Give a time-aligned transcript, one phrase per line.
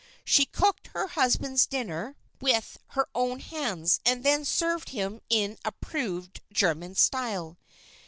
[0.25, 6.41] She cooked her husband's dinner with her own hands and then served him in approved
[6.51, 7.59] German style.